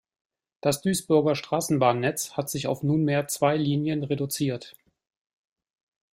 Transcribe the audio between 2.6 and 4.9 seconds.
auf nunmehr zwei Linien reduziert.